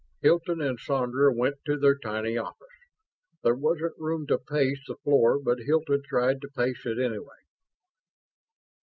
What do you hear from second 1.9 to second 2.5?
tiny